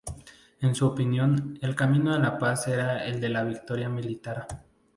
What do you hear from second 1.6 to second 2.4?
el camino a la